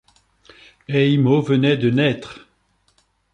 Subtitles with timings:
[0.87, 2.47] Heimo venait de naître.